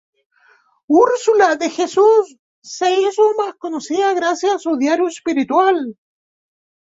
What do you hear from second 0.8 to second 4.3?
Úrsula de Jesús se hizo más conocida